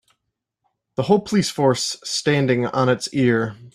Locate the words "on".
2.65-2.89